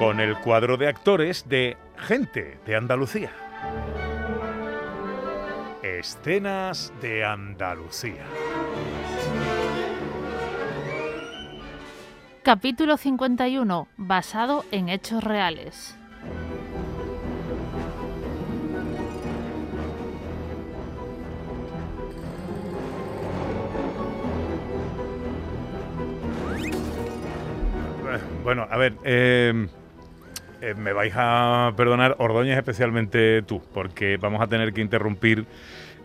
[0.00, 3.32] Con el cuadro de actores de Gente de Andalucía.
[5.82, 8.24] Escenas de Andalucía.
[12.42, 15.94] Capítulo 51, basado en hechos reales.
[28.42, 29.68] Bueno, a ver, eh,
[30.60, 35.46] eh, me vais a perdonar, Ordóñez especialmente tú, porque vamos a tener que interrumpir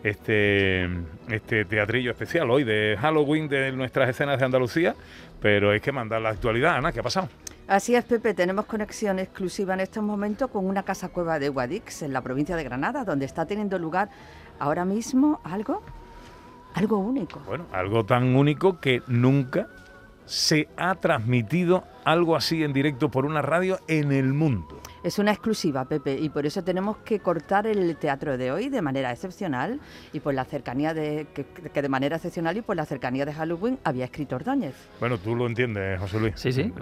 [0.02, 0.88] este,
[1.28, 4.94] este teatrillo especial hoy de Halloween de nuestras escenas de Andalucía,
[5.40, 7.28] pero hay que mandar la actualidad, Ana, ¿qué ha pasado?
[7.68, 12.02] Así es, Pepe, tenemos conexión exclusiva en estos momentos con una casa cueva de Guadix,
[12.02, 14.08] en la provincia de Granada, donde está teniendo lugar
[14.60, 15.82] ahora mismo algo,
[16.74, 17.40] algo único.
[17.40, 19.66] Bueno, algo tan único que nunca
[20.26, 24.80] se ha transmitido algo así en directo por una radio en el mundo.
[25.02, 28.82] Es una exclusiva, Pepe, y por eso tenemos que cortar el teatro de hoy de
[28.82, 29.78] manera excepcional
[30.12, 33.32] y por la cercanía de que, que de manera excepcional y por la cercanía de
[33.32, 34.74] Halloween había escrito Ordóñez.
[34.98, 36.32] Bueno, tú lo entiendes, José Luis.
[36.34, 36.62] Sí, sí.
[36.62, 36.72] Eh,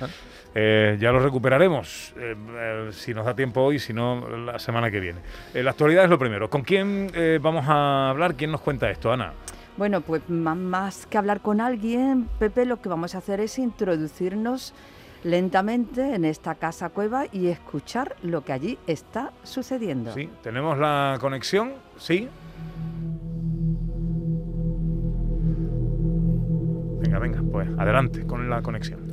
[0.00, 0.06] ¿no?
[0.54, 4.88] eh, ya lo recuperaremos, eh, eh, si nos da tiempo hoy, si no, la semana
[4.88, 5.20] que viene.
[5.52, 6.48] Eh, la actualidad es lo primero.
[6.48, 8.36] ¿Con quién eh, vamos a hablar?
[8.36, 9.32] ¿Quién nos cuenta esto, Ana?
[9.76, 13.58] Bueno, pues má- más que hablar con alguien, Pepe, lo que vamos a hacer es
[13.58, 14.74] introducirnos
[15.24, 20.12] lentamente en esta casa cueva y escuchar lo que allí está sucediendo.
[20.12, 22.28] Sí, tenemos la conexión, sí.
[27.00, 29.11] Venga, venga, pues adelante con la conexión.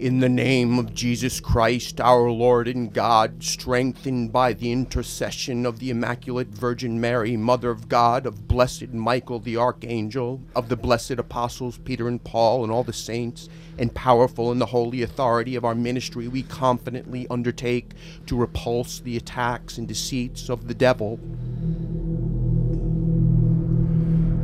[0.00, 5.78] In the name of Jesus Christ, our Lord and God, strengthened by the intercession of
[5.78, 11.18] the Immaculate Virgin Mary, Mother of God, of blessed Michael the Archangel, of the blessed
[11.18, 15.66] apostles Peter and Paul, and all the saints, and powerful in the holy authority of
[15.66, 17.92] our ministry, we confidently undertake
[18.24, 21.20] to repulse the attacks and deceits of the devil.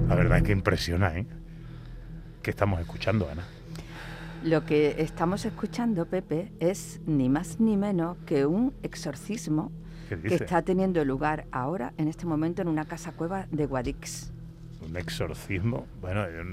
[0.07, 1.25] La verdad es que impresiona, ¿eh?
[2.43, 3.43] ¿Qué estamos escuchando, Ana?
[4.47, 9.73] Lo que estamos escuchando, Pepe, es ni más ni menos que un exorcismo
[10.09, 14.33] ¿Qué que está teniendo lugar ahora, en este momento, en una casa cueva de Guadix.
[14.89, 15.87] Un exorcismo.
[16.01, 16.45] Bueno, yo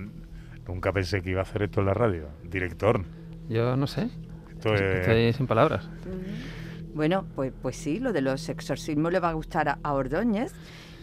[0.68, 2.30] nunca pensé que iba a hacer esto en la radio.
[2.50, 3.06] Director,
[3.48, 4.10] Yo no sé.
[4.50, 5.00] esto Estoy- es...
[5.02, 5.88] Estoy sin palabras.
[6.96, 10.52] Bueno, pues, pues sí, lo de los exorcismos le va a gustar a, a Ordóñez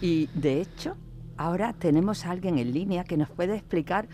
[0.00, 0.96] y de hecho
[1.36, 4.08] ahora tenemos a alguien en línea que nos puede explicar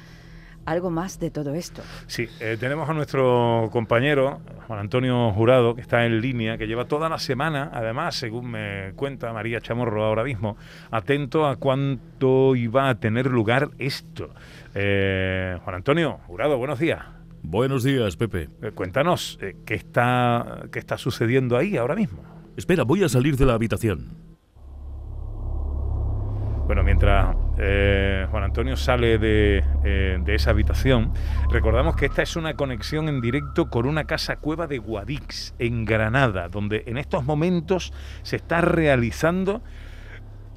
[0.67, 1.83] algo más de todo esto.
[2.07, 6.87] Sí, eh, tenemos a nuestro compañero Juan Antonio Jurado, que está en línea, que lleva
[6.87, 10.57] toda la semana, además, según me cuenta María Chamorro ahora mismo,
[10.91, 14.31] atento a cuánto iba a tener lugar esto.
[14.75, 17.17] Eh, Juan Antonio Jurado, buenos días.
[17.43, 18.49] Buenos días, Pepe.
[18.61, 22.25] Eh, cuéntanos, eh, ¿qué, está, ¿qué está sucediendo ahí ahora mismo?
[22.57, 24.26] Espera, voy a salir de la habitación.
[26.67, 31.13] Bueno, mientras eh, Juan Antonio sale de, eh, de esa habitación,
[31.49, 35.85] recordamos que esta es una conexión en directo con una casa cueva de Guadix, en
[35.85, 39.63] Granada, donde en estos momentos se está realizando,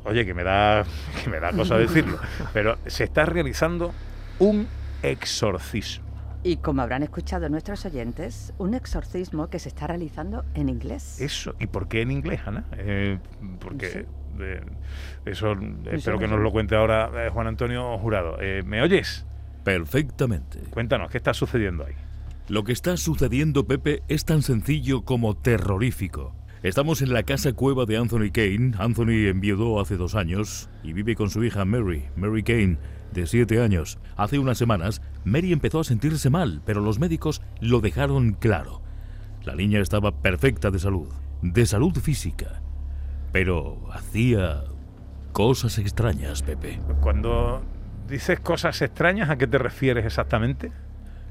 [0.03, 0.83] oye, que me da,
[1.23, 2.17] que me da cosa decirlo,
[2.53, 3.93] pero se está realizando
[4.39, 4.67] un
[5.03, 6.09] exorcismo.
[6.41, 11.21] Y como habrán escuchado nuestros oyentes, un exorcismo que se está realizando en inglés.
[11.21, 12.63] Eso, ¿y por qué en inglés, Ana?
[12.77, 13.19] Eh,
[13.59, 13.99] porque Sí.
[14.39, 14.61] Eh,
[15.25, 15.55] eso
[15.91, 18.37] espero no que nos lo cuente ahora eh, Juan Antonio Jurado.
[18.41, 19.25] Eh, ¿Me oyes?
[19.63, 20.59] Perfectamente.
[20.69, 21.93] Cuéntanos, ¿qué está sucediendo ahí?
[22.47, 26.33] Lo que está sucediendo, Pepe, es tan sencillo como terrorífico.
[26.63, 28.73] Estamos en la casa cueva de Anthony Kane.
[28.79, 32.77] Anthony enviudó hace dos años y vive con su hija Mary, Mary Kane,
[33.13, 33.99] de siete años.
[34.17, 38.81] Hace unas semanas, Mary empezó a sentirse mal, pero los médicos lo dejaron claro.
[39.43, 41.07] La niña estaba perfecta de salud,
[41.41, 42.61] de salud física,
[43.31, 44.63] pero hacía
[45.31, 46.79] cosas extrañas, Pepe.
[47.01, 47.61] Cuando
[48.07, 50.71] dices cosas extrañas, ¿a qué te refieres exactamente?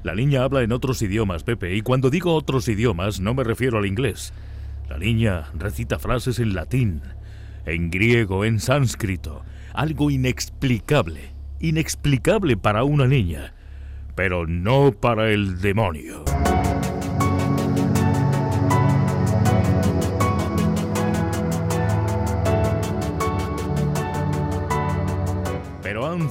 [0.03, 3.79] La niña habla en otros idiomas, Pepe, y cuando digo otros idiomas no me refiero
[3.79, 4.33] al inglés.
[4.87, 7.01] La niña recita frases en latín,
[7.65, 9.43] en griego, en sánscrito,
[9.73, 13.53] algo inexplicable, inexplicable para una niña,
[14.15, 16.23] pero no para el demonio.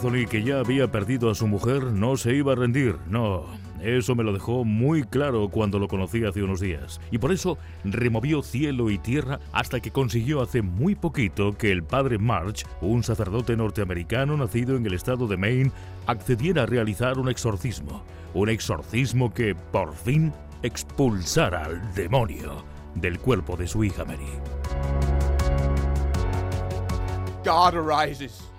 [0.09, 2.97] Anthony, que ya había perdido a su mujer, no se iba a rendir.
[3.09, 3.45] No,
[3.83, 6.99] eso me lo dejó muy claro cuando lo conocí hace unos días.
[7.11, 11.83] Y por eso removió cielo y tierra hasta que consiguió hace muy poquito que el
[11.83, 15.73] padre March, un sacerdote norteamericano nacido en el estado de Maine,
[16.07, 18.03] accediera a realizar un exorcismo.
[18.33, 20.33] Un exorcismo que, por fin,
[20.63, 22.65] expulsara al demonio
[22.95, 24.27] del cuerpo de su hija Mary.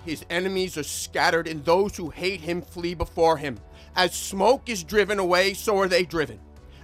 [0.04, 3.58] His enemies are scattered, and those who hate him flee before him.
[3.94, 6.38] As smoke is driven away, so are they driven.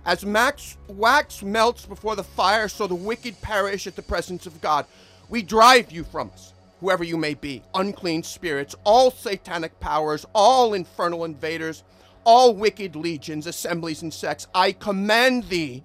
[0.04, 4.60] As max, wax melts before the fire, so the wicked perish at the presence of
[4.60, 4.86] God.
[5.28, 10.74] We drive you from us, whoever you may be, unclean spirits, all satanic powers, all
[10.74, 11.82] infernal invaders,
[12.24, 14.46] all wicked legions, assemblies, and sects.
[14.54, 15.82] I command thee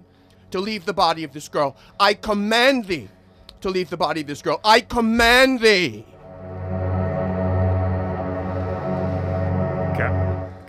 [0.51, 1.75] to leave the body of this girl.
[1.99, 3.09] I command thee
[3.61, 4.59] to leave the body of this girl.
[4.63, 6.05] I command thee.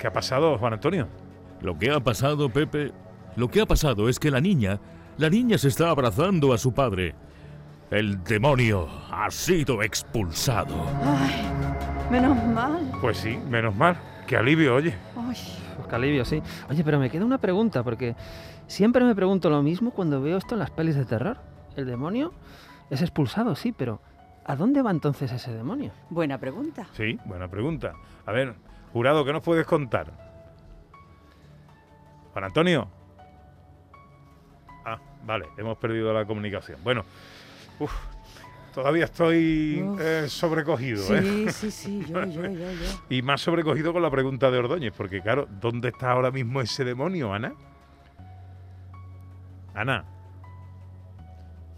[0.03, 1.07] Qué ha pasado, Juan Antonio?
[1.61, 2.91] Lo que ha pasado, Pepe,
[3.37, 4.81] lo que ha pasado es que la niña,
[5.17, 7.15] la niña se está abrazando a su padre.
[7.89, 10.75] El demonio ha sido expulsado.
[11.05, 11.45] Ay,
[12.11, 12.91] menos mal.
[13.01, 13.97] Pues sí, menos mal.
[14.27, 14.93] Qué alivio, oye.
[15.17, 15.37] Ay,
[15.77, 16.43] Pues qué alivio, sí.
[16.69, 18.17] Oye, pero me queda una pregunta, porque
[18.67, 21.37] siempre me pregunto lo mismo cuando veo esto en las pelis de terror.
[21.77, 22.33] El demonio
[22.91, 24.03] es expulsado, sí, pero
[24.45, 25.93] ¿a dónde va entonces ese demonio?
[26.11, 26.89] buena pregunta.
[26.93, 27.93] Sí, buena pregunta.
[28.27, 28.57] A ver,
[28.93, 30.07] jurado, ¿qué nos puedes contar?
[32.33, 32.89] Juan Antonio.
[34.85, 36.79] Ah, vale, hemos perdido la comunicación.
[36.83, 37.05] Bueno,
[37.79, 37.93] uf,
[38.75, 41.23] todavía estoy eh, sobrecogido, ¿eh?
[41.23, 42.87] Sí, sí, sí, yo, yo, yo, yo.
[43.11, 46.85] Y más sobrecogido con la pregunta de Ordóñez, porque claro, ¿dónde está ahora mismo ese
[46.85, 47.53] demonio, Ana?
[49.75, 50.05] Ana.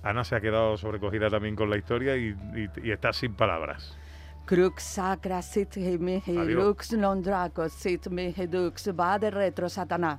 [0.03, 3.97] Ana se ha quedado sobrecogida también con la historia y, y- y está sin palabras.
[4.47, 6.55] Crux sacra sit mihi, Adiós.
[6.55, 10.19] lux non draco sit mihi dux, va de retro satanás.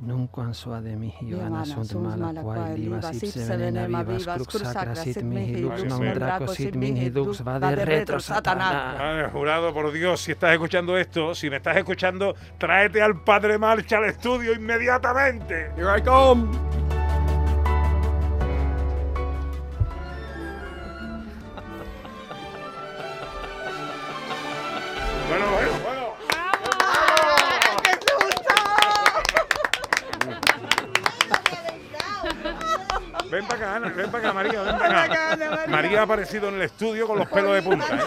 [0.00, 5.22] Nunquam sua de mihi Ioana sunt mala quae ipse venena vivas crux sacra sit sit
[5.22, 8.96] mihi lux non draco sit mihi dux va de retro satanás.
[8.98, 13.58] Ay, jurado, por Dios, si estás escuchando esto, si me estás escuchando, tráete al padre
[13.58, 15.70] Marcha al estudio inmediatamente.
[15.76, 16.73] Here I come.
[33.30, 35.66] Ven para acá, Ana, ven para acá, María, ven para acá.
[35.68, 37.86] María ha aparecido en el estudio con los pelos de punta.
[37.86, 38.00] ¿eh?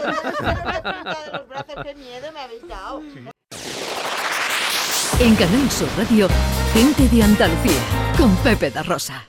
[5.19, 6.27] En Canal Sur Radio,
[6.73, 7.81] gente de Andalucía,
[8.17, 9.23] con Pepe da Rosa.